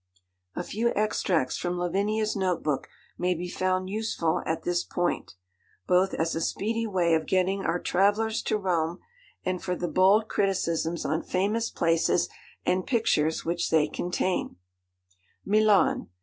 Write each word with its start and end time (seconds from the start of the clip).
A 0.55 0.63
few 0.63 0.89
extracts 0.95 1.57
from 1.59 1.77
Lavinia's 1.77 2.35
note 2.35 2.63
book 2.63 2.89
may 3.19 3.35
be 3.35 3.47
found 3.47 3.87
useful 3.87 4.41
at 4.47 4.63
this 4.63 4.83
point, 4.83 5.35
both 5.85 6.15
as 6.15 6.33
a 6.33 6.41
speedy 6.41 6.87
way 6.87 7.13
of 7.13 7.27
getting 7.27 7.63
our 7.63 7.77
travellers 7.77 8.41
to 8.45 8.57
Rome, 8.57 8.97
and 9.45 9.61
for 9.61 9.75
the 9.75 9.87
bold 9.87 10.27
criticisms 10.27 11.05
on 11.05 11.21
famous 11.21 11.69
places 11.69 12.29
and 12.65 12.87
pictures 12.87 13.45
which 13.45 13.69
they 13.69 13.87
contain: 13.87 14.55
'Milan. 15.45 16.09